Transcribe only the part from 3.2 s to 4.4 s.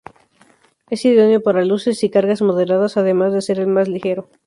de ser el más ligero.